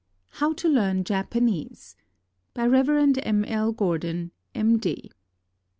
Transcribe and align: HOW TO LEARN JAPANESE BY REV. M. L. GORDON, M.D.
HOW 0.39 0.53
TO 0.53 0.67
LEARN 0.67 1.03
JAPANESE 1.03 1.95
BY 2.55 2.65
REV. 2.65 2.89
M. 3.23 3.45
L. 3.45 3.71
GORDON, 3.71 4.31
M.D. 4.55 5.11